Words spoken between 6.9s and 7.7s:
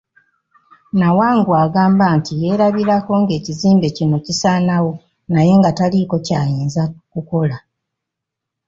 kukola.